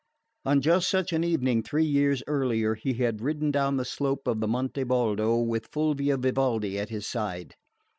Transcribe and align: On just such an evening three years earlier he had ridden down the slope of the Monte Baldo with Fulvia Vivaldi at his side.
On 0.45 0.61
just 0.61 0.89
such 0.89 1.13
an 1.13 1.23
evening 1.23 1.61
three 1.61 1.85
years 1.85 2.23
earlier 2.25 2.73
he 2.73 2.93
had 2.93 3.21
ridden 3.21 3.51
down 3.51 3.77
the 3.77 3.85
slope 3.85 4.25
of 4.27 4.39
the 4.39 4.47
Monte 4.47 4.83
Baldo 4.85 5.37
with 5.37 5.69
Fulvia 5.71 6.17
Vivaldi 6.17 6.79
at 6.79 6.89
his 6.89 7.05
side. 7.05 7.53